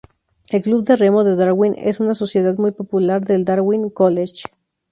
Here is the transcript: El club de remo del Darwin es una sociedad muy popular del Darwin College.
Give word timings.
El 0.49 0.63
club 0.63 0.83
de 0.83 0.95
remo 0.95 1.23
del 1.23 1.37
Darwin 1.37 1.75
es 1.77 1.99
una 1.99 2.15
sociedad 2.15 2.55
muy 2.57 2.71
popular 2.71 3.23
del 3.23 3.45
Darwin 3.45 3.91
College. 3.91 4.45